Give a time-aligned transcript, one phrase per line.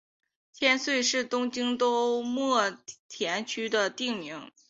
[0.51, 2.75] 千岁是东京都墨
[3.07, 4.51] 田区的町名。